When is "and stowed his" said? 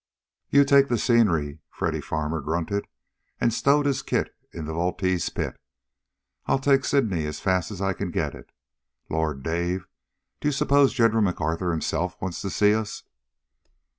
3.39-4.01